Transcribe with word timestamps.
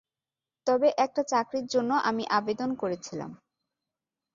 তবে 0.67 0.87
একটা 0.97 1.21
চাকরির 1.23 1.65
জন্য 1.65 1.91
আমি 2.09 2.23
আবেদন 2.29 2.69
করেছিলাম। 2.75 3.31